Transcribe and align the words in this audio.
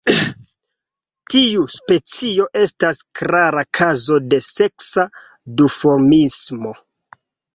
Tiu 1.33 1.65
specio 1.73 2.47
estas 2.61 3.01
klara 3.19 3.65
kazo 3.79 4.17
de 4.31 4.39
seksa 4.47 5.05
duformismo. 5.61 6.73